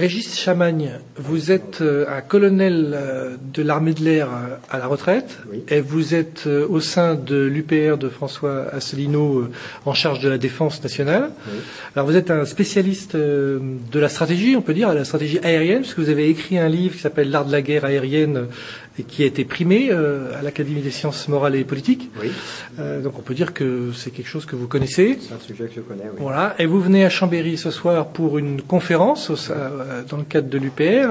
[0.00, 4.86] Régis Chamagne, vous êtes euh, un colonel euh, de l'armée de l'air euh, à la
[4.86, 9.50] retraite et vous êtes au sein de l'UPR de François Asselineau
[9.84, 11.32] en charge de la défense nationale.
[11.94, 13.60] Alors vous êtes un spécialiste de
[13.92, 16.94] la stratégie, on peut dire, de la stratégie aérienne, puisque vous avez écrit un livre
[16.94, 18.46] qui s'appelle L'art de la guerre aérienne
[19.06, 22.10] qui a été primé euh, à l'Académie des sciences morales et politiques.
[22.20, 22.30] Oui.
[22.78, 25.18] Euh, donc on peut dire que c'est quelque chose que vous connaissez.
[25.20, 26.18] C'est un sujet que je connais, oui.
[26.18, 26.54] Voilà.
[26.58, 30.58] Et vous venez à Chambéry ce soir pour une conférence euh, dans le cadre de
[30.58, 31.08] l'UPR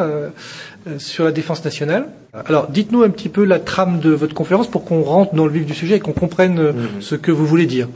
[0.98, 2.08] sur la défense nationale.
[2.34, 5.52] Alors dites-nous un petit peu la trame de votre conférence pour qu'on rentre dans le
[5.52, 7.02] vif du sujet et qu'on comprenne mhm.
[7.02, 7.88] ce que vous voulez dire.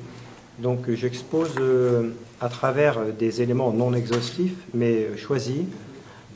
[0.60, 1.52] Donc j'expose
[2.42, 5.64] à travers des éléments non exhaustifs mais choisis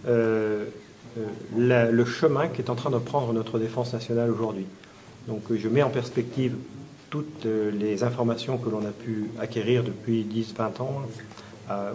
[0.07, 0.65] euh,
[1.55, 4.65] le chemin qu'est en train de prendre notre défense nationale aujourd'hui.
[5.27, 6.55] Donc euh, je mets en perspective
[7.09, 11.01] toutes euh, les informations que l'on a pu acquérir depuis 10-20 ans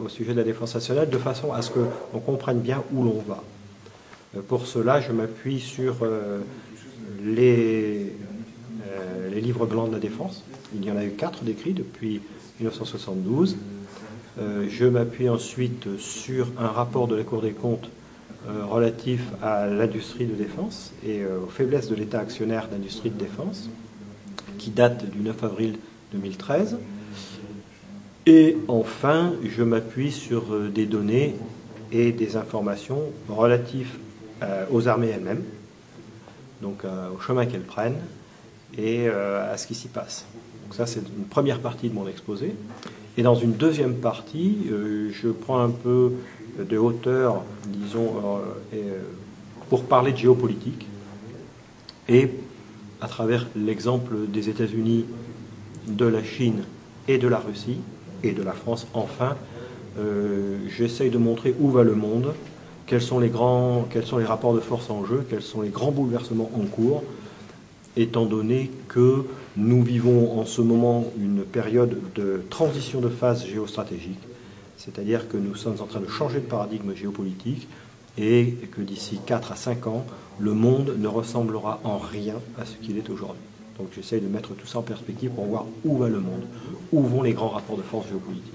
[0.05, 3.24] au sujet de la défense nationale, de façon à ce qu'on comprenne bien où l'on
[3.27, 3.43] va.
[4.46, 6.07] pour cela, je m'appuie sur
[7.24, 8.13] les,
[9.30, 10.45] les, livres blancs de la défense.
[10.74, 12.21] Il y en a eu quatre décrits depuis
[12.61, 13.57] 1972.
[14.39, 18.02] je m'appuie ensuite sur un rapport de la Cour des comptes euh,
[18.48, 23.68] relatif à l'industrie de défense et euh, aux faiblesses de l'État actionnaire d'industrie de défense,
[24.59, 25.79] qui date du 9 avril
[26.12, 26.79] 2013.
[28.26, 31.37] Et enfin, je m'appuie sur euh, des données
[31.93, 33.99] et des informations relatives
[34.73, 35.45] aux armées elles-mêmes,
[36.62, 38.01] donc au chemin qu'elles prennent
[38.77, 40.24] et à ce qui s'y passe.
[40.65, 42.56] Donc ça, c'est une première partie de mon exposé.
[43.16, 46.12] Et dans une deuxième partie, je prends un peu
[46.59, 49.01] de hauteur, disons, euh, euh,
[49.71, 50.87] pour parler de géopolitique.
[52.09, 52.31] Et
[53.01, 55.07] à travers l'exemple des États-Unis,
[55.89, 56.65] de la Chine
[57.09, 57.79] et de la Russie,
[58.23, 59.37] et de la France enfin,
[59.99, 62.35] euh, j'essaye de montrer où va le monde,
[62.87, 65.71] quels sont, les grands, quels sont les rapports de force en jeu, quels sont les
[65.71, 67.03] grands bouleversements en cours,
[67.97, 69.25] étant donné que
[69.57, 74.21] nous vivons en ce moment une période de transition de phase géostratégique
[74.84, 77.69] c'est-à-dire que nous sommes en train de changer de paradigme géopolitique
[78.19, 80.04] et que d'ici 4 à 5 ans,
[80.38, 83.43] le monde ne ressemblera en rien à ce qu'il est aujourd'hui.
[83.78, 86.43] Donc j'essaye de mettre tout ça en perspective pour voir où va le monde,
[86.93, 88.53] où vont les grands rapports de force géopolitiques.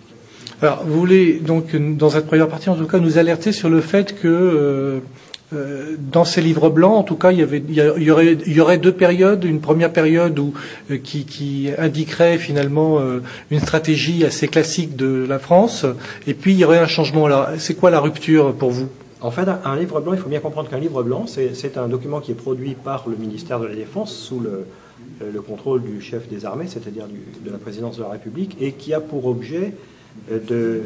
[0.61, 3.81] Alors, vous voulez donc, dans cette première partie, en tout cas, nous alerter sur le
[3.81, 4.99] fait que euh,
[5.53, 8.91] euh, dans ces livres blancs, en tout cas, il y, avait, il y, aurait, deux
[8.91, 9.46] périodes.
[9.46, 10.38] Une première période
[10.91, 15.86] euh, qui, indiquerait finalement euh, une stratégie assez classique de la France,
[16.25, 17.25] et puis il y aurait un changement.
[17.28, 18.90] Alors, c'est quoi la rupture pour vous?
[19.22, 22.19] En fait, un, livre blanc, il faut bien comprendre qu'un livre blanc, c'est un document
[22.19, 24.66] qui est produit par le ministère de la Défense sous le,
[25.22, 27.06] le contrôle du chef des armées, c'est-à-dire
[27.44, 29.74] de la présidence de la République, et qui a pour objet
[30.30, 30.84] de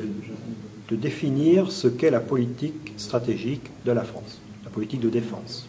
[0.91, 4.40] définir ce qu'est la politique stratégique de la France
[4.73, 5.67] politique de défense.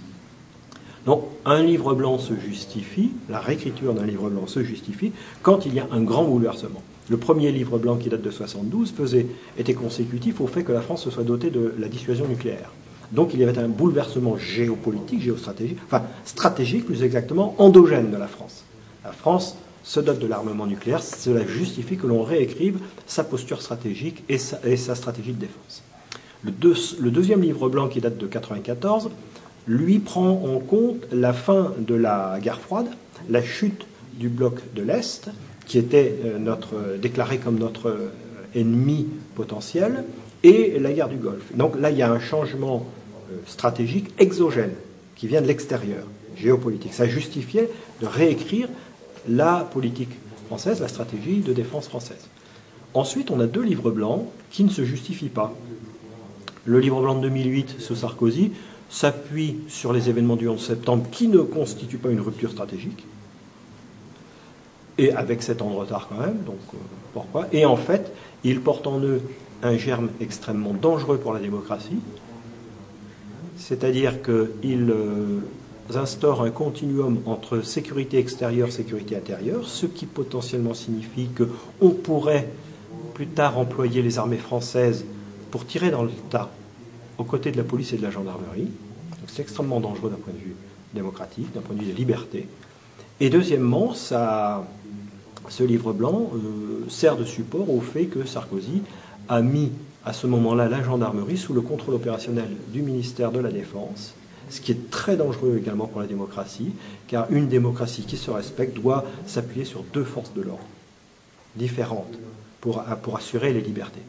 [1.06, 5.74] Donc, un livre blanc se justifie, la réécriture d'un livre blanc se justifie quand il
[5.74, 6.82] y a un grand bouleversement.
[7.08, 9.26] Le premier livre blanc qui date de 72 faisait,
[9.58, 12.70] était consécutif au fait que la France se soit dotée de la dissuasion nucléaire.
[13.10, 18.28] Donc il y avait un bouleversement géopolitique, géostratégique, enfin stratégique plus exactement, endogène de la
[18.28, 18.64] France.
[19.04, 24.22] La France se dote de l'armement nucléaire, cela justifie que l'on réécrive sa posture stratégique
[24.28, 25.82] et sa, et sa stratégie de défense.
[26.44, 29.10] Le, deuxième livre blanc, qui date de 1994,
[29.69, 32.88] lui prend en compte la fin de la guerre froide,
[33.30, 35.31] la chute du bloc de l'Est,
[35.66, 38.12] qui était euh, déclaré comme notre euh,
[38.54, 40.04] ennemi potentiel,
[40.42, 41.54] et la guerre du Golfe.
[41.54, 42.86] Donc là, il y a un changement
[43.31, 44.72] euh, stratégique exogène
[45.14, 46.04] qui vient de l'extérieur,
[46.36, 46.92] géopolitique.
[46.92, 47.70] Ça justifiait
[48.00, 48.69] de réécrire
[49.28, 50.10] la politique
[50.47, 52.26] française, la stratégie de défense française.
[52.94, 55.54] Ensuite, on a deux livres blancs qui ne se justifient pas.
[56.64, 58.52] Le livre blanc de 2008 sous Sarkozy
[58.88, 63.04] s'appuie sur les événements du 11 septembre qui ne constituent pas une rupture stratégique.
[64.98, 66.76] Et avec 7 ans de retard quand même, donc euh,
[67.14, 67.46] pourquoi?
[67.52, 68.12] Et en fait,
[68.44, 69.22] il porte en eux
[69.62, 71.98] un germe extrêmement dangereux pour la démocratie,
[73.56, 75.40] c'est-à-dire qu'ils euh,
[75.94, 82.48] instaurent un continuum entre sécurité extérieure, sécurité intérieure, ce qui potentiellement signifie qu'on pourrait
[83.14, 85.04] plus tard employer les armées françaises
[85.52, 86.50] pour tirer dans le tas
[87.19, 88.69] aux côtés de la police et de la gendarmerie.
[89.28, 90.56] C'est extrêmement dangereux d'un point de vue
[90.94, 92.49] démocratique, d'un point de vue de liberté.
[93.20, 94.66] Et deuxièmement, ça,
[95.49, 98.82] ce livre blanc euh, sert de support au fait que Sarkozy
[99.28, 99.70] a mis
[100.04, 104.14] à ce moment-là la gendarmerie sous le contrôle opérationnel du ministère de la Défense,
[104.49, 106.72] ce qui est très dangereux également pour la démocratie,
[107.08, 110.64] car une démocratie qui se respecte doit s'appuyer sur deux forces de l'ordre
[111.56, 112.14] différentes
[112.60, 112.82] pour
[113.16, 114.02] assurer les libertés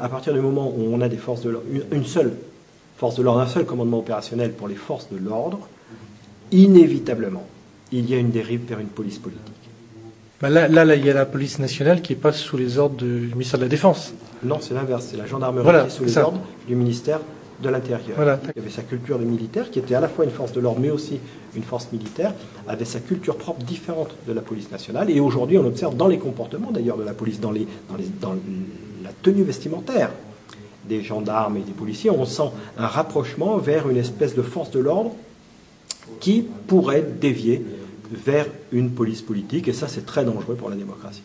[0.00, 2.32] à partir du moment où on a des forces de l'ordre, une, seule
[2.96, 5.68] force de l'ordre, un seul commandement opérationnel pour les forces de l'ordre,
[6.52, 7.46] inévitablement,
[7.92, 9.42] il y a une dérive vers une police politique.
[10.40, 13.30] Bah là, là, il y a la police nationale qui passe sous les ordres du
[13.32, 14.12] ministère de la Défense.
[14.42, 15.06] Non, c'est l'inverse.
[15.10, 17.20] C'est la gendarmerie qui est sous les ordres du ministère
[17.62, 18.16] de l'Intérieur.
[18.16, 18.38] Voilà.
[18.54, 20.80] Il avait sa culture de militaire, qui était à la fois une force de l'ordre,
[20.80, 21.18] mais aussi
[21.54, 22.34] une force militaire,
[22.68, 25.10] avait sa culture propre différente de la police nationale.
[25.10, 28.04] Et aujourd'hui, on observe dans les comportements d'ailleurs de la police, dans, les, dans, les,
[28.20, 28.36] dans
[29.06, 30.10] la tenue vestimentaire
[30.88, 34.80] des gendarmes et des policiers, on sent un rapprochement vers une espèce de force de
[34.80, 35.12] l'ordre
[36.20, 37.64] qui pourrait dévier
[38.10, 41.22] vers une police politique, et ça c'est très dangereux pour la démocratie.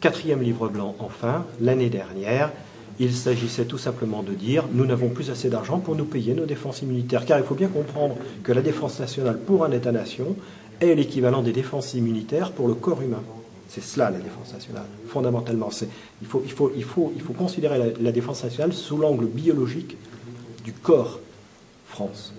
[0.00, 2.50] Quatrième livre blanc, enfin, l'année dernière,
[2.98, 6.46] il s'agissait tout simplement de dire nous n'avons plus assez d'argent pour nous payer nos
[6.46, 7.24] défenses immunitaires.
[7.24, 10.36] Car il faut bien comprendre que la défense nationale pour un État-nation
[10.80, 13.22] est l'équivalent des défenses immunitaires pour le corps humain.
[13.70, 15.70] C'est cela la défense nationale, fondamentalement.
[16.20, 19.96] Il faut, considérer la, défense nationale sous l'angle biologique
[20.64, 21.20] du corps
[21.86, 22.34] France.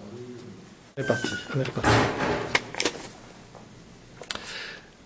[1.07, 1.29] Parti.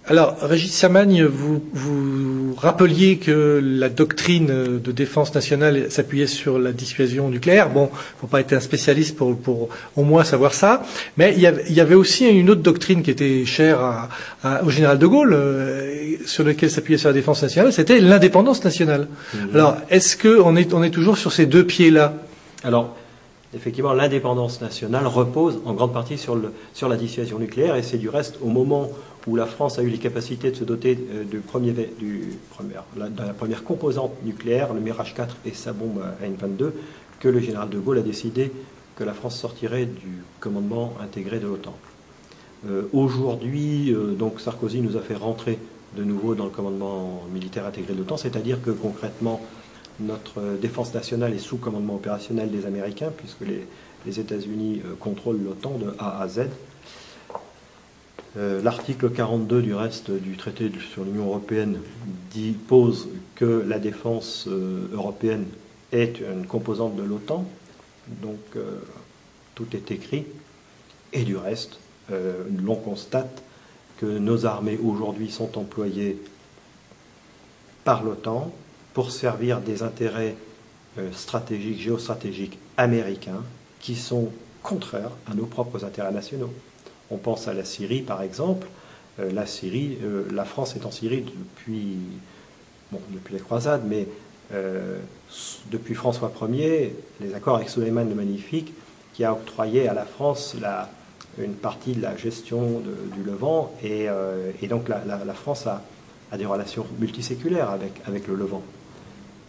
[0.07, 6.73] Alors, Régis Samagne, vous, vous rappeliez que la doctrine de défense nationale s'appuyait sur la
[6.73, 7.71] dissuasion nucléaire.
[7.71, 7.89] Bon,
[8.21, 10.83] faut pas être un spécialiste pour, pour au moins savoir ça.
[11.17, 14.09] Mais il y, avait, il y avait aussi une autre doctrine qui était chère à,
[14.43, 18.63] à, au général de Gaulle, euh, sur laquelle s'appuyait sur la défense nationale, c'était l'indépendance
[18.63, 19.07] nationale.
[19.33, 19.37] Mmh.
[19.55, 22.13] Alors, est-ce qu'on est, on est toujours sur ces deux pieds-là?
[22.63, 22.95] Alors,
[23.55, 27.97] effectivement, l'indépendance nationale repose en grande partie sur, le, sur la dissuasion nucléaire, et c'est
[27.97, 28.91] du reste au moment
[29.27, 31.41] où la France a eu les capacités de se doter euh, de
[32.97, 36.71] la première composante nucléaire, le Mirage 4 et sa bombe AN-22,
[37.19, 38.51] que le général de Gaulle a décidé
[38.95, 41.75] que la France sortirait du commandement intégré de l'OTAN.
[42.67, 45.57] Euh, Aujourd'hui, euh, donc Sarkozy nous a fait rentrer
[45.97, 49.41] de nouveau dans le commandement militaire intégré de l'OTAN, c'est-à-dire que concrètement,
[49.99, 53.65] notre défense nationale est sous commandement opérationnel des Américains, puisque les,
[54.19, 56.41] États-Unis contrôlent l'OTAN de A à Z.
[58.37, 61.79] Euh, L'article 42 du reste du traité sur l'Union européenne
[62.67, 65.45] pose que la défense euh, européenne
[65.93, 67.45] est une composante de l'OTAN,
[68.21, 68.79] donc euh,
[69.53, 70.25] tout est écrit.
[71.13, 71.79] Et du reste,
[72.09, 73.41] l'on constate
[73.99, 76.21] que nos armées aujourd'hui sont employées
[77.85, 78.51] par l'OTAN
[78.93, 80.35] pour servir des intérêts
[81.13, 83.43] stratégiques, géostratégiques américains
[83.79, 84.29] qui sont
[84.61, 86.51] contraires à nos propres intérêts nationaux.
[87.11, 88.67] On pense à la Syrie, par exemple.
[89.19, 91.97] Euh, la Syrie, euh, la France est en Syrie depuis,
[92.91, 94.07] bon, depuis les croisades, mais
[94.53, 94.99] euh,
[95.71, 98.73] depuis François Ier, les accords avec Suleiman le Magnifique,
[99.13, 100.89] qui a octroyé à la France la,
[101.39, 102.81] une partie de la gestion
[103.15, 104.07] du Levant, et,
[104.61, 105.81] et donc la, la, la France a,
[106.33, 108.61] a, des relations multiséculaires avec, avec le Levant.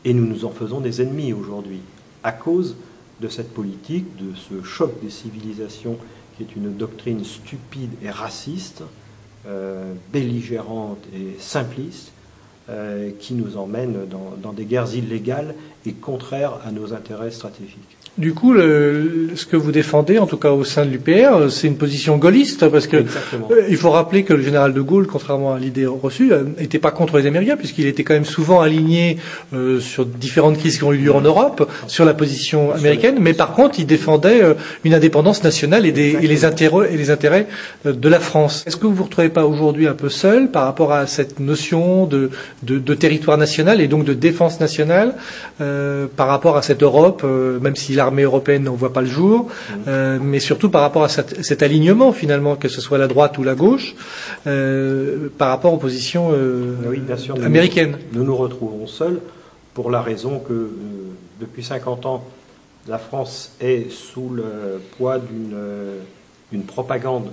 [0.05, 1.81] Et nous nous en faisons des ennemis aujourd'hui,
[2.23, 2.77] à cause
[3.21, 5.99] de cette politique, de ce choc des civilisations
[6.37, 8.83] qui est une doctrine stupide et raciste,
[9.47, 12.13] euh, belligérante et simpliste,
[12.69, 15.55] euh, qui nous emmène dans, dans, des guerres illégales
[15.85, 17.97] et contraires à nos intérêts stratégiques.
[18.19, 21.67] Du coup, le, ce que vous défendez, en tout cas au sein de l'UPR, c'est
[21.67, 25.53] une position gaulliste, parce que euh, il faut rappeler que le général de Gaulle, contrairement
[25.53, 29.19] à l'idée reçue, n'était pas contre les Américains, puisqu'il était quand même souvent aligné
[29.55, 33.35] euh, sur différentes crises qui ont eu lieu en Europe, sur la position américaine, mais
[33.35, 34.55] par contre, il défendait euh,
[34.85, 37.47] une indépendance nationale et, des, et, les intérêts, et les intérêts
[37.85, 38.65] de la France.
[38.67, 42.07] Est-ce que vous vous retrouvez pas aujourd'hui un peu seul par rapport à cette notion
[42.07, 42.31] de,
[42.63, 45.15] de, de territoire national et donc de défense nationale
[45.61, 49.09] euh, par rapport à cette Europe, euh, même si l'armée européenne n'en voit pas le
[49.09, 49.49] jour,
[49.89, 53.37] euh, mais surtout par rapport à cet, cet, alignement finalement, que ce soit la droite
[53.39, 53.95] ou la gauche,
[54.47, 56.31] euh, par rapport aux positions
[56.89, 57.99] oui, bien sûr, américaines.
[58.13, 59.21] Nous, nous nous retrouvons seuls
[59.75, 60.69] pour la raison que euh,
[61.39, 62.25] depuis 50 ans,
[62.89, 67.31] la France est sous le poids d'une propagande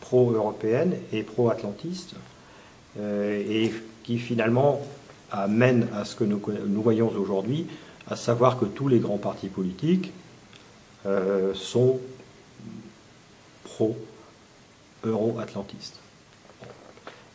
[0.00, 2.14] pro-européenne et pro-atlantiste,
[2.98, 3.72] euh, et
[4.04, 4.80] qui finalement
[5.30, 7.66] amène à ce que nous, nous voyons aujourd'hui,
[8.08, 10.12] à savoir que tous les grands partis politiques
[11.06, 12.00] euh, sont
[13.64, 16.00] pro-euro-atlantistes.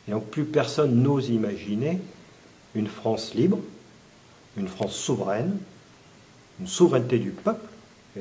[0.08, 2.00] Et donc plus personne n'ose imaginer
[2.76, 3.60] une France libre,
[4.58, 5.58] une France souveraine,
[6.60, 7.66] une souveraineté du peuple,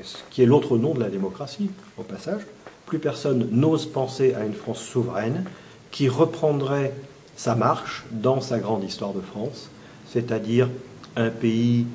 [0.02, 2.42] ce qui est l'autre nom de la démocratie, au passage.
[2.86, 5.44] Plus personne n'ose penser à une France souveraine
[5.90, 6.94] qui reprendrait
[7.36, 9.70] sa marche dans sa grande histoire de France,
[10.08, 10.68] c'est-à-dire
[11.16, 11.86] un pays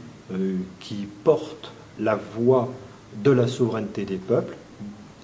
[0.80, 2.70] qui porte la voix
[3.24, 4.56] de la souveraineté des peuples,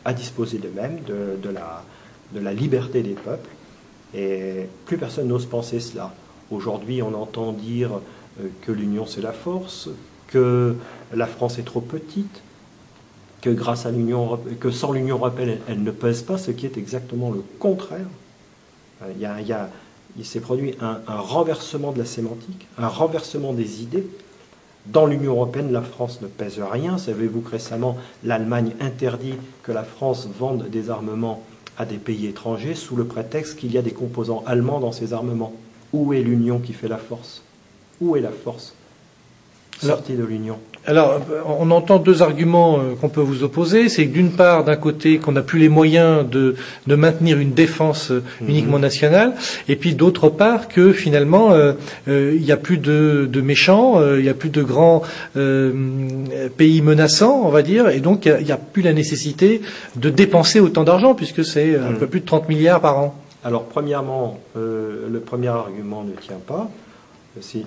[0.05, 1.83] à disposer d'eux-mêmes, de, de, la,
[2.33, 3.49] de la liberté des peuples.
[4.13, 6.13] Et plus personne n'ose penser cela.
[6.49, 7.91] Aujourd'hui, on entend dire
[8.39, 9.89] euh, que l'union c'est la force,
[10.27, 10.75] que
[11.13, 12.41] la France est trop petite.
[13.41, 13.55] que
[14.71, 18.07] sans l'Union européenne, elle, ne pèse pas, ce qui est exactement le contraire.
[19.03, 19.61] Euh,
[20.17, 24.05] il s'est produit un, renversement de la sémantique, un renversement des idées.
[24.87, 26.97] Dans l'Union européenne, la France ne pèse rien.
[26.97, 31.43] Savez-vous que récemment, l'Allemagne interdit que la France vende des armements
[31.77, 35.13] à des pays étrangers sous le prétexte qu'il y a des composants allemands dans ces
[35.13, 35.53] armements?
[35.93, 37.43] Où est l'Union qui fait la force?
[37.99, 38.73] Où est la force
[39.79, 40.57] sortie de l'Union?
[40.87, 41.21] Alors,
[41.59, 43.87] on entend deux arguments euh, qu'on peut vous opposer.
[43.87, 46.55] C'est que d'une part, d'un côté, qu'on n'a plus les moyens de,
[46.87, 48.49] maintenir une défense euh, mhm.
[48.49, 49.33] uniquement nationale,
[49.67, 51.73] et puis d'autre part que finalement, euh,
[52.07, 57.49] il n'y a plus de, méchants, il n'y a plus de grands pays menaçants, on
[57.49, 59.61] va dire, et donc il n'y a, plus la nécessité
[59.95, 61.97] de dépenser autant d'argent, puisque c'est un mhm.
[61.97, 63.15] peu plus de 30 milliards par an.
[63.43, 66.69] Alors, premièrement, le premier argument ne tient pas.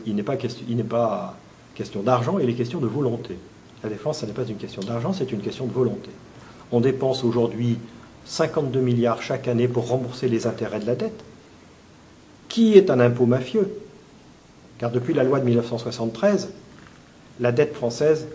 [0.06, 0.36] Il n'est pas,
[0.68, 1.36] il n'est pas
[1.74, 3.36] question d'argent et les questions de volonté.
[3.82, 6.10] La défense, ce n'est pas une question d'argent, c'est une question de volonté.
[6.72, 7.78] On dépense aujourd'hui
[8.24, 11.24] 52 milliards chaque année pour rembourser les intérêts de la dette,
[12.48, 13.68] qui est un impôt mafieux?
[14.78, 16.50] Car depuis la loi de 1973,
[17.40, 18.28] la dette française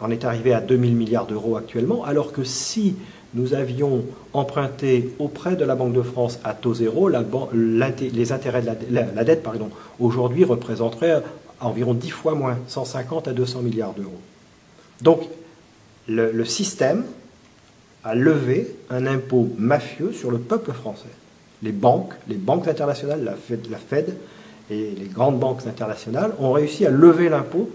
[0.00, 2.96] en est arrivée à 2000 milliards d'euros actuellement, alors que si
[3.34, 8.62] nous avions emprunté auprès de la Banque de France à taux zéro, la, les intérêts
[8.62, 9.46] de la, la dette
[9.98, 10.44] aujourd'hui
[11.66, 14.20] environ 10 fois moins, 150 à 200 milliards d'euros.
[15.00, 15.22] Donc,
[16.08, 17.04] le, système
[18.04, 21.10] a levé un impôt mafieux sur le peuple français.
[21.62, 24.16] Les banques, les banques internationales, la Fed, la Fed
[24.70, 27.70] et les grandes banques internationales ont réussi à lever l'impôt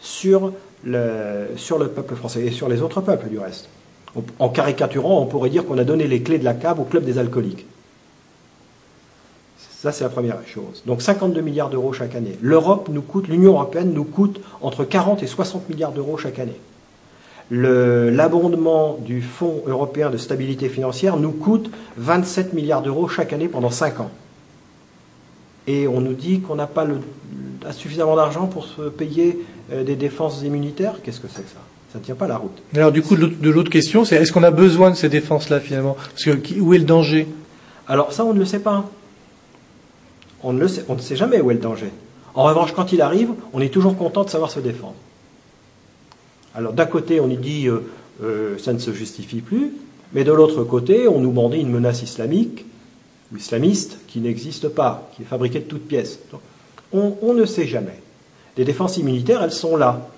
[0.00, 0.52] sur
[0.84, 3.68] le, sur le peuple français et sur les autres peuples du reste.
[4.38, 7.04] En caricaturant, on pourrait dire qu'on a donné les clés de la cave au club
[7.04, 7.66] des alcooliques.
[9.84, 10.82] Ça, c'est la première chose.
[10.86, 12.38] Donc 52 milliards d'euros chaque année.
[12.40, 16.56] L'Europe nous coûte, l'Union européenne nous coûte entre 40 et 60 milliards d'euros chaque année.
[17.50, 23.68] L'abondement du Fonds européen de stabilité financière nous coûte 27 milliards d'euros chaque année pendant
[23.68, 24.10] 5 ans.
[25.66, 26.86] Et on nous dit qu'on n'a pas
[27.72, 30.94] suffisamment d'argent pour se payer euh, des défenses immunitaires.
[31.02, 31.60] Qu'est-ce que c'est que ça?
[31.92, 32.56] Ça ne tient pas la route.
[32.74, 35.94] Alors du coup, de l'autre question, c'est est-ce qu'on a besoin de ces défenses-là finalement?
[35.94, 37.28] Parce que où est le danger?
[37.86, 38.88] Alors ça, on ne le sait pas
[40.44, 41.90] on ne, sait, jamais où est le danger.
[42.34, 44.94] En revanche, quand il arrive, on est toujours content de savoir se défendre.
[46.54, 47.80] Alors d'un côté, on y dit euh,
[48.22, 49.72] euh, ça ne se justifie plus,
[50.12, 52.64] mais de l'autre côté, on nous bandit une menace islamique
[53.32, 56.20] ou islamiste qui n'existe pas, qui est fabriquée de toutes pièces.
[56.92, 58.00] On, on ne sait jamais.
[58.56, 60.08] Les défenses immunitaires, elles sont là.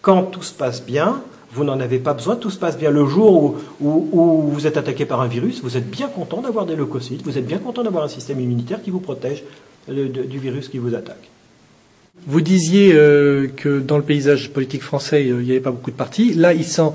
[0.00, 1.22] Quand tout se passe bien,
[1.52, 2.90] vous n'en avez pas besoin, tout se passe bien.
[2.90, 6.76] Le jour où, vous êtes attaqué par un virus, vous êtes bien content d'avoir des
[6.76, 9.44] leucocytes, vous êtes bien content d'avoir un système immunitaire qui vous protège
[9.88, 11.30] du virus qui vous attaque.
[12.24, 15.90] Vous disiez euh, que dans le paysage politique français, euh, il n'y avait pas beaucoup
[15.90, 16.32] de partis.
[16.32, 16.94] Là, il s'en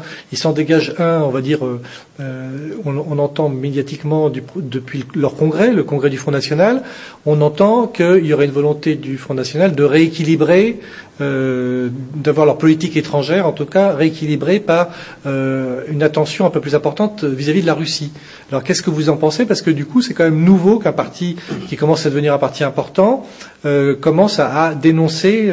[0.51, 6.17] dégage un, on va dire, euh, on, entend médiatiquement depuis leur congrès, le congrès du
[6.17, 6.83] Front National,
[7.25, 10.79] on entend qu'il y aurait une volonté du Front National de rééquilibrer
[11.21, 14.89] euh, d'avoir leur politique étrangère, en tout cas rééquilibrée par
[15.25, 18.11] euh, une attention un peu plus importante vis-à-vis de la Russie.
[18.49, 19.45] Alors qu'est-ce que vous en pensez?
[19.45, 21.35] Parce que du coup, c'est quand même nouveau qu'un parti
[21.67, 23.25] qui commence à devenir un parti important
[23.65, 25.51] euh, commence à, dénoncer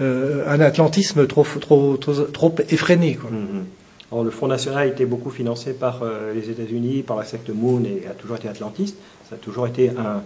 [0.00, 1.46] un atlantisme trop,
[2.70, 3.18] effréné.
[3.18, 4.24] Mm-hmm.
[4.24, 6.02] le Front National a été beaucoup financé par
[6.34, 8.96] les États-Unis, par la secte Moon et a toujours été atlantiste.
[9.28, 10.22] Ça a toujours été un,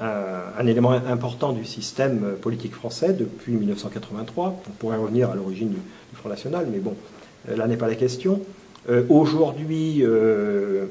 [0.00, 4.62] un, élément important du système politique français depuis 1983.
[4.68, 5.76] On pourrait revenir à l'origine du,
[6.14, 6.94] Front National, mais bon,
[7.48, 8.40] euh, là n'est pas la question.
[8.88, 10.86] Euh, aujourd'hui, euh,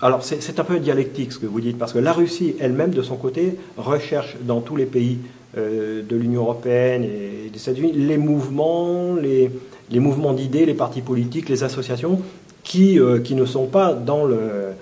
[0.00, 3.02] alors c'est un peu dialectique ce que vous dites, parce que la Russie elle-même, de
[3.02, 5.18] son côté, recherche dans tous les pays
[5.56, 9.50] de l'Union européenne et des États-Unis les mouvements, les,
[9.90, 12.20] les mouvements d'idées, les partis politiques, les associations
[12.62, 14.74] qui, qui ne sont pas dans, le,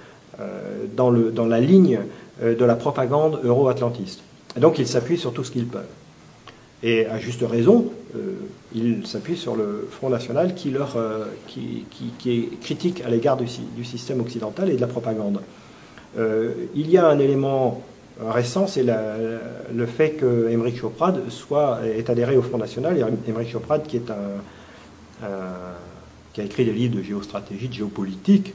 [0.96, 4.20] dans, le, dans la ligne euh, de la propagande euro-atlantiste.
[4.56, 5.84] Et donc ils s'appuient sur tout ce qu'ils peuvent.
[6.82, 8.34] Et à juste raison, euh,
[8.74, 11.86] ils s'appuient sur le Front National qui, leur, euh, qui,
[12.26, 13.46] est critique à l'égard du,
[13.84, 15.40] système occidental et de la propagande.
[16.16, 17.82] il y a un élément
[18.20, 22.94] récent, c'est le fait que Émeric Choprade soit, est adhéré au Front National.
[23.26, 25.26] Émeric Choprade, qui, est un,
[26.32, 28.54] qui a écrit des livres de géostratégie, de géopolitique,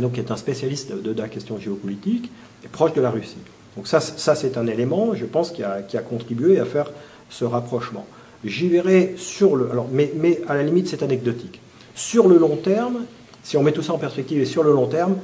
[0.00, 2.32] donc qui est un spécialiste de la question géopolitique,
[2.68, 3.38] proche de la Russie.
[3.76, 6.90] Donc ça, ça c'est un élément, je pense, qui a, contribué à faire
[7.30, 8.06] ce rapprochement.
[8.44, 9.70] J'y verrai sur le...
[9.70, 11.60] Alors, mais, mais à la limite, c'est anecdotique.
[11.94, 13.04] Sur le long terme,
[13.42, 15.16] si on met tout ça en perspective et sur le long terme,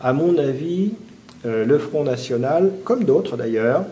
[0.00, 0.92] à mon avis,
[1.46, 3.84] euh, le Front National, comme d'autres d'ailleurs,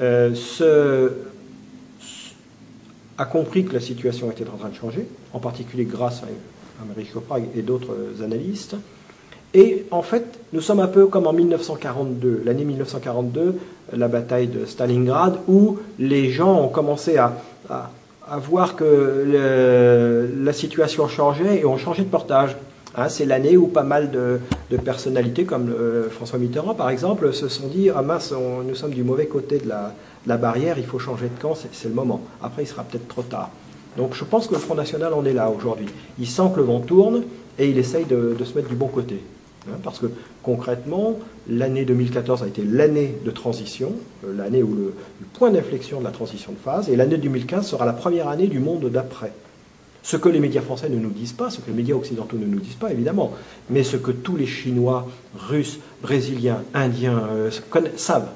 [0.00, 0.34] euh,
[3.18, 6.26] a compris que la situation était en train de changer, en particulier grâce à,
[6.86, 8.74] Marie Choprag et d'autres analystes.
[9.52, 13.56] Et en fait, nous sommes un peu comme en 1942, l'année 1942,
[13.92, 17.32] la bataille de Stalingrad, où les gens ont commencé à,
[18.38, 22.56] voir que la situation changeait et ont changé de portage.
[22.96, 27.48] Hein, c'est l'année où pas mal de, personnalités, comme euh, François Mitterrand par exemple, se
[27.48, 31.26] sont dit Ah mince, nous sommes du mauvais côté de la, barrière, il faut changer
[31.26, 32.20] de camp, c'est le moment.
[32.42, 33.50] Après, il sera peut-être trop tard.
[33.96, 35.86] Donc je pense que le Front National en est là aujourd'hui.
[36.18, 37.22] Il sent que le vent tourne
[37.58, 39.20] et il essaye de, se mettre du bon côté.
[39.68, 40.06] Hein, parce que
[40.42, 43.92] concrètement, l'année 2014 a été l'année de transition,
[44.24, 44.94] euh, l'année où le,
[45.34, 48.58] point d'inflexion de la transition de phase, et l'année 2015 sera la première année du
[48.58, 49.32] monde d'après.
[50.02, 52.46] Ce que les médias français ne nous disent pas, ce que les médias occidentaux ne
[52.46, 53.32] nous disent pas, évidemment,
[53.68, 57.50] mais ce que tous les Chinois, Russes, Brésiliens, Indiens euh,
[57.96, 58.30] savent,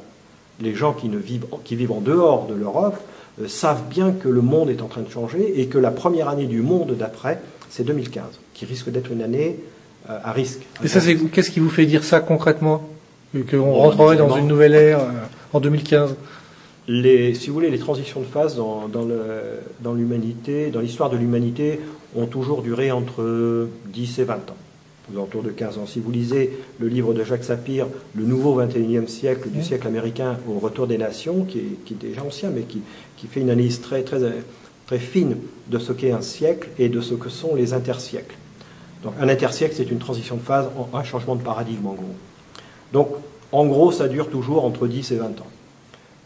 [0.60, 3.00] les gens qui, vivent, en dehors de l'Europe,
[3.40, 6.28] euh, savent bien que le monde est en train de changer et que la première
[6.28, 7.40] année du monde d'après,
[7.70, 9.58] c'est 2015, qui risque d'être une année
[10.08, 10.60] à risque.
[10.82, 12.88] Et ça, c'est qu'est-ce qui vous fait dire ça concrètement
[13.50, 15.00] Qu'on rentrerait dans une nouvelle ère
[15.52, 16.14] en 2015
[16.88, 21.80] les, si vous voulez, les transitions de phase dans, dans l'humanité, dans l'histoire de l'humanité,
[22.14, 24.56] ont toujours duré entre 10 et 20 ans,
[25.10, 25.86] aux alentours de 15 ans.
[25.86, 30.36] Si vous lisez le livre de Jacques Sapir, Le nouveau 21e siècle, du siècle américain
[30.48, 32.82] au retour des nations, qui est, qui est déjà ancien, mais qui,
[33.16, 34.20] qui, fait une analyse très, très,
[34.86, 35.36] très fine
[35.68, 38.36] de ce qu'est un siècle et de ce que sont les intersiècles.
[39.04, 42.14] Donc un intersiècle, c'est une transition de phase, un changement de paradigme en gros.
[42.92, 43.08] Donc
[43.52, 45.46] en gros, ça dure toujours entre 10 et 20 ans.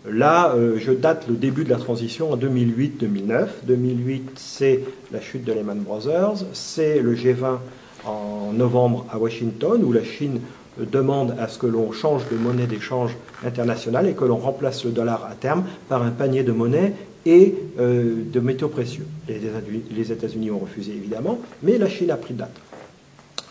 [0.08, 3.49] Là, euh, je date le début de la transition en 2008-2009.
[3.64, 7.58] 2008, c'est la chute de Lehman Brothers, c'est le G20
[8.06, 10.40] en novembre à Washington, où la Chine
[10.78, 14.92] demande à ce que l'on change de monnaie d'échange internationale et que l'on remplace le
[14.92, 16.94] dollar à terme par un panier de monnaie
[17.26, 19.07] et euh, de métaux précieux.
[19.29, 22.55] Les États-Unis ont refusé évidemment, mais la Chine a pris date.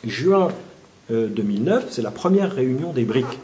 [0.05, 0.49] Juin
[1.10, 3.38] 2009, euh, c'est la première réunion des BRICS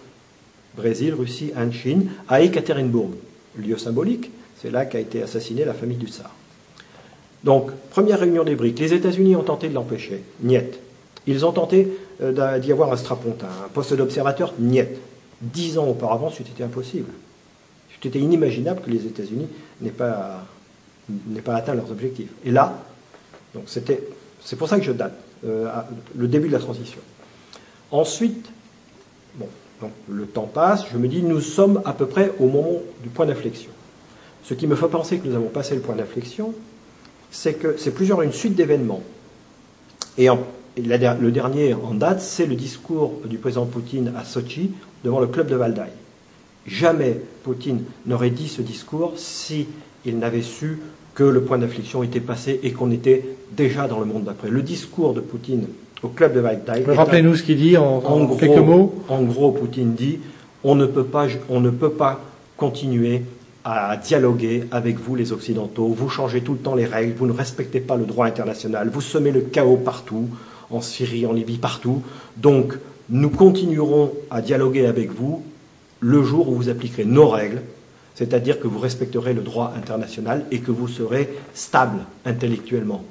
[0.75, 3.11] Brésil, Russie, Inde, Chine, à Ekaterinbourg,
[3.57, 4.31] lieu symbolique.
[4.59, 6.31] C'est là qu'a été assassinée la famille du Tsar.
[7.43, 8.79] Donc, première réunion des BRICS.
[8.79, 10.23] Les États-Unis ont tenté de l'empêcher.
[10.41, 10.79] Niet.
[11.27, 11.89] Ils ont tenté
[12.21, 14.53] euh, d'y avoir un strapontin, un poste d'observateur.
[14.59, 14.87] Niet.
[15.41, 17.11] Dix ans auparavant, c'était impossible.
[18.01, 19.47] C'était inimaginable que les États-Unis
[19.81, 20.45] n'aient pas,
[21.43, 22.29] pas atteint leurs objectifs.
[22.45, 22.81] Et là,
[23.53, 24.01] donc c'était,
[24.43, 25.13] c'est pour ça que je date
[25.45, 25.69] euh,
[26.15, 26.99] le début de la transition.
[27.91, 28.49] Ensuite,
[29.35, 29.47] bon,
[30.09, 33.25] le temps passe, je me dis, nous sommes à peu près au moment du point
[33.25, 33.71] d'inflexion.
[34.43, 36.53] Ce qui me fait penser que nous avons passé le point d'inflexion,
[37.31, 39.03] c'est que c'est plusieurs une suite d'événements.
[40.17, 40.27] Et,
[40.75, 44.71] le dernier en date, c'est le discours du président Poutine à Sochi
[45.03, 45.91] devant le club de Valdaï.
[46.65, 49.67] Jamais Poutine n'aurait dit ce discours si
[50.05, 50.79] n'avait su
[51.15, 54.49] que le point d'inflexion était passé et qu'on était déjà dans le monde d'après.
[54.49, 55.67] Le discours de Poutine
[56.01, 56.83] au club de Valdaï.
[56.85, 58.01] Rappelez-nous ce qu'il dit en,
[58.37, 58.93] quelques mots.
[59.09, 60.19] En gros, Poutine dit
[60.63, 62.21] on ne peut pas, on ne peut pas
[62.57, 63.23] continuer
[63.65, 65.87] à dialoguer avec vous les Occidentaux.
[65.87, 69.01] Vous changez tout le temps les règles, vous ne respectez pas le droit international, vous
[69.01, 70.27] semez le chaos partout,
[70.69, 72.01] en Syrie, en Libye, partout.
[72.37, 72.73] Donc,
[73.09, 75.43] nous continuerons à dialoguer avec vous
[75.99, 77.61] le jour où vous appliquerez nos règles,
[78.15, 83.03] c'est-à-dire que vous respecterez le droit international et que vous serez stable intellectuellement.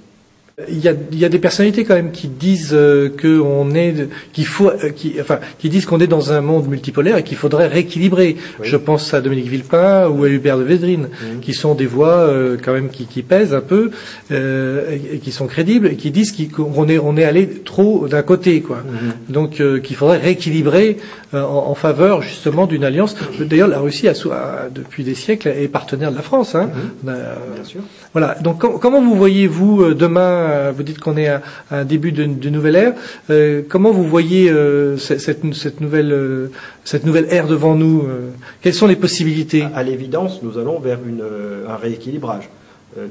[0.69, 4.07] Il y, a, il y a, des personnalités quand même qui disent euh, qu'on est,
[4.35, 7.38] qu'il faut, euh, qui, enfin, qui disent qu'on est dans un monde multipolaire et qu'il
[7.38, 8.37] faudrait rééquilibrer.
[8.62, 11.41] Je pense à Dominique Villepin ou à Hubert de Védrine, mhm.
[11.41, 13.93] qui sont des voix euh, quand même qui, qui, pèsent un peu
[14.31, 18.61] et, qui sont crédibles et qui disent qu'on est, on est allé trop d'un côté,
[18.61, 18.83] quoi.
[18.85, 19.33] Mhm.
[19.33, 20.99] Donc qu'il faudrait rééquilibrer
[21.33, 23.17] en, en, faveur justement d'une alliance.
[23.41, 24.15] D'ailleurs, la Russie a,
[24.73, 26.55] depuis des siècles est partenaire de la France.
[26.55, 26.71] Hein.
[27.05, 27.15] Mhm.
[27.55, 27.81] Bien sûr.
[28.12, 28.37] Voilà.
[28.42, 32.77] Donc comment vous voyez-vous demain euh, vous dites qu'on est à, un début de, nouvelle
[32.77, 32.94] ère.
[33.31, 35.44] Euh, comment vous voyez euh, cette,
[35.81, 36.51] nouvelle,
[36.85, 38.05] cette nouvelle ère devant nous
[38.61, 39.64] Quelles sont les possibilités?
[39.75, 40.98] À, l'évidence, nous allons vers
[41.68, 42.48] un rééquilibrage.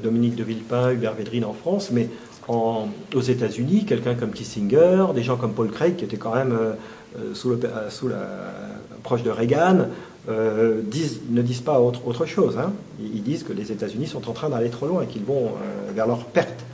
[0.00, 2.08] Dominique de Villepin, Hubert Védrine en France, mais
[2.46, 6.56] aux États-Unis, quelqu'un comme Kissinger, des gens comme Paul Craig, qui était quand même
[7.34, 8.18] sous, la,
[9.02, 9.88] proche de Reagan,
[10.28, 12.58] ne disent pas autre, chose.
[12.58, 12.72] Hein.
[13.00, 15.52] Ils, disent que les États-Unis sont en train d'aller trop loin et qu'ils vont
[15.94, 16.64] vers leur perte.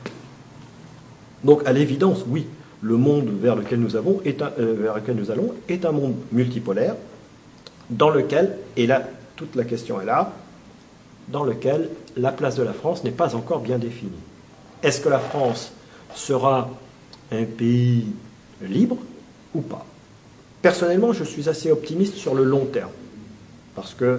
[1.44, 2.46] Donc, à l'évidence, oui,
[2.82, 6.94] le monde vers lequel nous, avons euh, vers lequel nous allons est un monde multipolaire,
[7.90, 10.32] dans lequel, et là, toute la question est là,
[11.28, 14.12] dans lequel la place de la France n'est pas encore bien définie.
[14.82, 15.72] Est-ce que la France
[16.14, 16.70] sera
[17.32, 18.06] un pays
[18.62, 18.96] libre
[19.54, 19.84] ou pas?
[20.62, 22.90] Personnellement, je suis assez optimiste sur le long terme,
[23.78, 24.18] parce que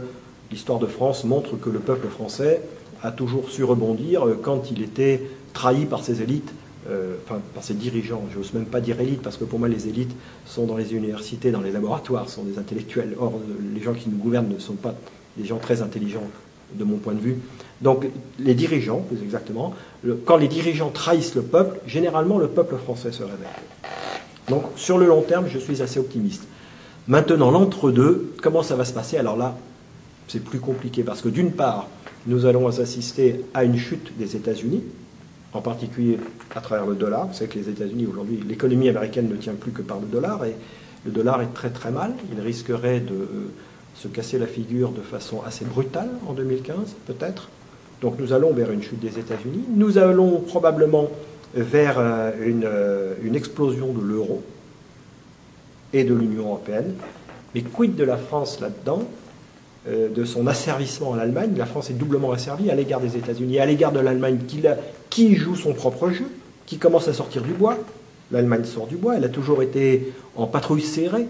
[0.51, 2.61] l'histoire de France montre que le peuple français
[3.03, 5.21] a toujours su rebondir quand il était
[5.53, 6.53] trahi par ses élites
[6.89, 9.67] euh, enfin par ses dirigeants, je n'ose même pas dire élite, parce que pour moi
[9.67, 13.15] les élites sont dans les universités, dans les laboratoires, sont des intellectuels.
[13.19, 13.33] Or,
[13.75, 14.95] les gens qui nous gouvernent ne sont pas
[15.35, 16.23] des gens très intelligents
[16.73, 17.37] de mon point de vue.
[17.81, 18.07] Donc
[18.39, 19.75] les dirigeants, plus exactement,
[20.25, 23.59] quand les dirigeants trahissent le peuple, généralement le peuple français se réveille.
[24.47, 26.47] Donc sur le long terme, je suis assez optimiste.
[27.09, 29.17] Maintenant, l'entre-deux, comment ça va se passer?
[29.17, 29.57] Alors là,
[30.27, 31.87] c'est plus compliqué, parce que d'une part,
[32.27, 34.83] nous allons assister à une chute des États-Unis,
[35.53, 36.19] en particulier
[36.55, 37.25] à travers le dollar.
[37.25, 40.45] Vous savez que les États-Unis, aujourd'hui, l'économie américaine ne tient plus que par le dollar,
[40.45, 40.53] et
[41.03, 42.13] le dollar est très très mal.
[42.31, 43.27] Il risquerait de
[43.95, 46.75] se casser la figure de façon assez brutale en 2015,
[47.07, 47.49] peut-être.
[48.03, 49.63] Donc nous allons vers une chute des États-Unis.
[49.75, 51.09] Nous allons probablement
[51.55, 54.43] vers euh, une, euh, une explosion de l'euro
[55.93, 56.93] et de l'Union européenne.
[57.55, 59.03] Mais quid de la France là-dedans
[59.87, 61.51] euh, de son asservissement à l'Allemagne.
[61.57, 64.39] La France est doublement asservie à l'égard des États-Unis à l'égard de l'Allemagne
[65.09, 66.27] qui, joue son propre jeu,
[66.65, 67.77] qui commence à sortir du bois.
[68.31, 71.27] L'Allemagne sort du bois, elle a toujours été en patrouille serrée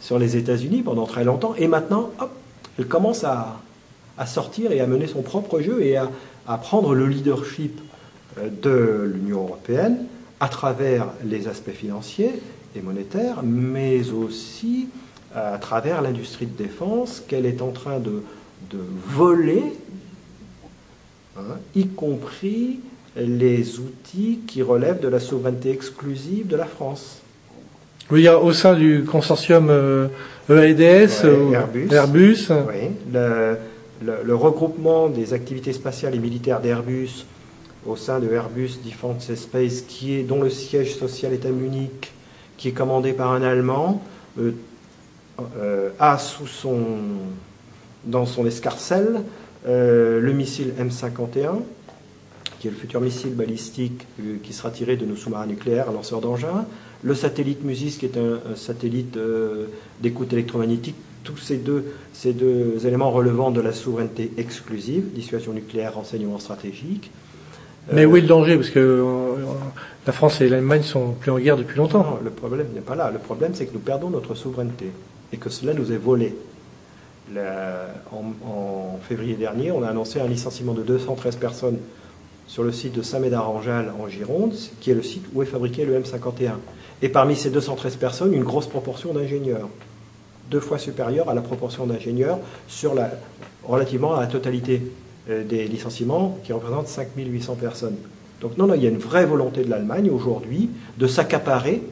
[0.00, 2.30] sur les États-Unis pendant très longtemps, et maintenant, hop,
[2.76, 3.60] elle commence à,
[4.26, 6.10] sortir et à mener son propre jeu et à,
[6.46, 7.80] à prendre le leadership
[8.38, 10.06] euh, de l'Union européenne
[10.40, 12.32] à travers les aspects financiers
[12.76, 14.88] et monétaires, mais aussi
[15.34, 18.22] à travers l'industrie de défense qu'elle est en train de,
[19.06, 19.62] voler,
[21.36, 22.80] hein, y compris
[23.16, 27.18] les outils qui relèvent de la souveraineté exclusive de la France.
[28.10, 29.70] Oui, au sein du consortium
[30.48, 31.52] EADS, e
[31.90, 32.48] Airbus,
[33.12, 37.26] le, regroupement des activités spatiales et militaires d'Airbus
[37.86, 42.12] au sein de Airbus Defence Space, qui est, dont le siège social est à Munich,
[42.62, 44.00] qui est commandé par un Allemand,
[44.38, 44.52] euh,
[45.58, 46.78] euh, a sous son,
[48.04, 49.22] dans son escarcelle
[49.66, 51.56] euh, le missile M51,
[52.60, 54.06] qui est le futur missile balistique
[54.44, 56.64] qui sera tiré de nos sous-marins nucléaires, un lanceur d'engins,
[57.02, 59.18] le satellite MUSIS, qui est un, satellite
[60.00, 60.94] d'écoute électromagnétique,
[61.24, 67.10] tous ces deux, ces deux éléments relevant de la souveraineté exclusive, dissuasion nucléaire, renseignement stratégique.
[67.90, 68.56] Mais où est le danger?
[68.56, 69.04] Parce que
[70.06, 72.02] la France et l'Allemagne sont plus en guerre depuis longtemps.
[72.02, 73.10] Non, le problème n'est pas là.
[73.10, 74.90] Le problème, c'est que nous perdons notre souveraineté
[75.32, 76.34] et que cela nous est volé.
[78.12, 81.78] en, février dernier, on a annoncé un licenciement de 213 personnes
[82.46, 85.98] sur le site de Saint-Médard-en-Jalles en Gironde, qui est le site où est fabriqué le
[85.98, 86.52] M51.
[87.00, 89.68] Et parmi ces 213 personnes, une grosse proportion d'ingénieurs,
[90.50, 93.10] deux fois supérieure à la proportion d'ingénieurs sur la,
[93.64, 97.96] relativement à la totalité euh, des licenciements, qui représentent 5800 personnes.
[98.40, 101.82] Donc non, non, il y a une vraie volonté de l'Allemagne aujourd'hui de s'accaparer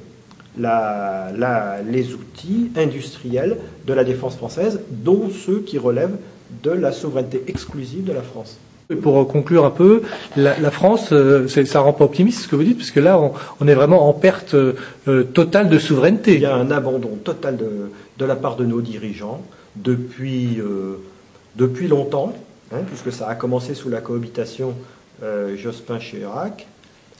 [0.58, 6.16] les outils industriels de la défense française, dont ceux qui relèvent
[6.62, 8.58] de la souveraineté exclusive de la France.
[9.02, 10.02] Pour conclure un peu,
[10.36, 13.20] la, France, euh, ça rend pas optimiste ce que vous dites, puisque là,
[13.60, 14.74] on, est vraiment en perte euh,
[15.32, 16.34] totale de souveraineté.
[16.34, 19.42] Il y a un abandon total de, la part de nos dirigeants
[19.76, 20.96] depuis, euh,
[21.54, 22.32] depuis longtemps,
[22.72, 24.74] hein, puisque ça a commencé sous la cohabitation
[25.22, 26.66] Jospin-Chirac,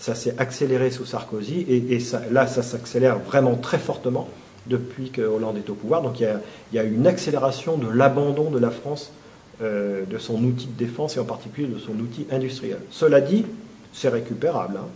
[0.01, 1.99] ça s'est accéléré sous Sarkozy et,
[2.31, 4.29] là, ça s'accélère vraiment très fortement
[4.67, 6.03] depuis que Hollande est au pouvoir.
[6.03, 6.29] Donc il
[6.73, 9.13] y a, une accélération de l'abandon de la France
[9.63, 12.79] euh, de son outil de défense et en particulier de son outil industriel.
[12.91, 13.45] Cela dit,
[13.93, 14.79] c'est récupérable.
[14.79, 14.87] Hein.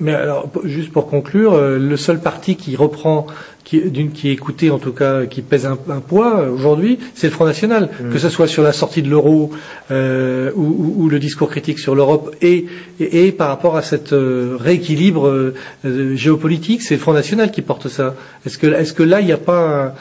[0.00, 3.26] Mais alors, juste pour conclure, euh, le seul parti qui reprend,
[3.64, 7.32] qui, qui est écouté en tout cas, qui pèse un, poids euh, aujourd'hui, c'est le
[7.32, 7.90] Front National.
[8.00, 8.12] Mm.
[8.12, 9.50] Que ce soit sur la sortie de l'euro
[9.90, 12.66] euh, ou, le discours critique sur l'Europe et,
[13.00, 15.52] et, par rapport à cette rééquilibre
[15.84, 18.14] géopolitique, c'est le Front National qui porte ça.
[18.46, 19.94] Est-ce que, est-ce que là, il n'y a pas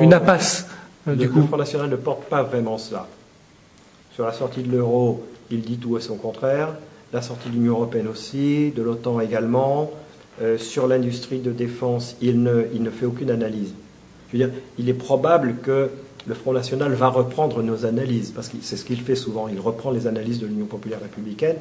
[0.00, 0.68] une impasse
[1.06, 3.06] du coup Le Front National ne porte pas vraiment ça.
[4.14, 6.68] Sur la sortie de l'euro, il dit tout et son contraire
[7.14, 9.92] la sortie de l'Union européenne aussi, de l'OTAN également.
[10.42, 13.72] Euh, sur l'industrie de défense, il ne, fait aucune analyse.
[14.28, 15.90] Je veux dire, il est probable que
[16.26, 19.46] le Front National va reprendre nos analyses, parce que c'est ce qu'il fait souvent.
[19.46, 21.56] Il reprend les analyses de l'Union populaire républicaine,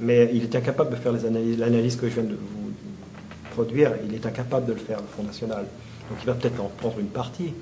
[0.00, 2.72] mais il est incapable de faire l'analyse que je viens de vous
[3.50, 3.92] produire.
[4.08, 5.66] Il est incapable de le faire, le Front National.
[6.08, 7.52] Donc il va peut-être en prendre une partie,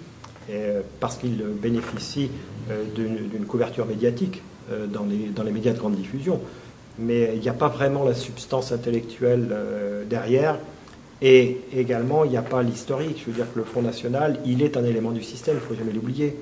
[0.51, 2.31] euh, parce qu'il bénéficie
[2.71, 6.41] euh, d'une couverture médiatique les, dans les médias de grande diffusion
[6.99, 10.59] mais il n'y a pas vraiment la substance intellectuelle euh, derrière.
[11.23, 13.21] Et également, il n'y a pas l'historique.
[13.21, 15.67] Je veux dire que le Front National, il est un élément du système, il ne
[15.67, 16.37] faut jamais l'oublier.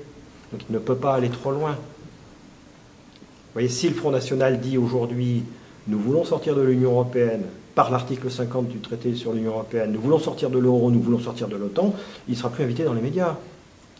[0.51, 1.71] Donc il ne peut pas aller trop loin.
[1.71, 5.43] Vous voyez, si le Front National dit aujourd'hui,
[5.87, 9.99] nous voulons sortir de l'Union européenne par l'article 50 du traité sur l'Union européenne, nous
[9.99, 11.93] voulons sortir de l'euro, nous voulons sortir de l'OTAN,
[12.27, 13.37] il ne sera plus invité dans les médias.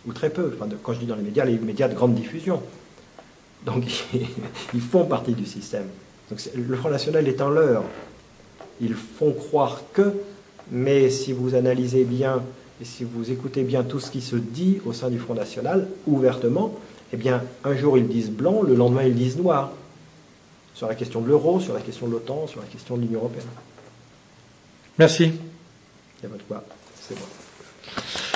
[0.07, 0.53] Ou très peu.
[0.55, 2.61] Enfin, quand je dis dans les médias, les médias de grande diffusion.
[3.65, 3.85] Donc
[4.73, 5.87] ils font partie du système.
[6.29, 7.83] Donc le Front National est en leur.
[8.81, 10.13] Ils font croire que,
[10.71, 12.41] mais si vous analysez bien
[12.81, 15.87] et si vous écoutez bien tout ce qui se dit au sein du Front National,
[16.07, 16.73] ouvertement,
[17.13, 19.71] eh bien, un jour ils disent blanc, le lendemain ils disent noir.
[20.73, 23.19] Sur la question de l'euro, sur la question de l'OTAN, sur la question de l'Union
[23.19, 23.45] européenne.
[24.97, 25.23] Merci.
[25.25, 25.29] Il
[26.21, 26.63] n'y a pas de quoi.
[26.99, 28.24] C'est bon.